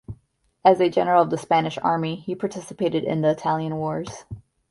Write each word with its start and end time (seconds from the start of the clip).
As 0.65 0.81
a 0.81 0.89
general 0.89 1.21
of 1.21 1.29
the 1.29 1.37
Spanish 1.37 1.77
army, 1.77 2.15
he 2.15 2.33
participated 2.33 3.03
in 3.03 3.21
the 3.21 3.29
Italian 3.29 3.77
Wars. 3.77 4.25